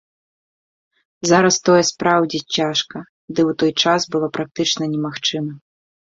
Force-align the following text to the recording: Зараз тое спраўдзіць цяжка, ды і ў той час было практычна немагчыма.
Зараз 1.31 1.55
тое 1.67 1.81
спраўдзіць 1.89 2.51
цяжка, 2.57 2.97
ды 3.33 3.37
і 3.43 3.47
ў 3.49 3.53
той 3.65 3.71
час 3.89 4.01
было 4.15 4.27
практычна 4.39 4.83
немагчыма. 4.95 5.53